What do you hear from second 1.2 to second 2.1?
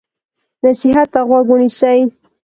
غوږ ونیسئ.